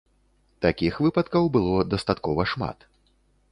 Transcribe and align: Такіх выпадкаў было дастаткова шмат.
Такіх 0.65 0.97
выпадкаў 1.07 1.45
было 1.59 1.85
дастаткова 1.93 2.49
шмат. 2.55 2.91